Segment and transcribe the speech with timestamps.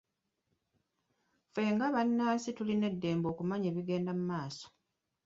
[1.51, 4.67] Ffe nga bannansi tulina eddembe okumanya ebigenda mu maaso.